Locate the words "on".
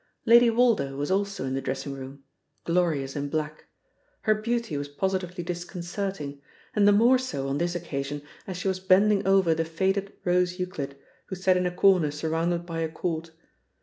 7.47-7.59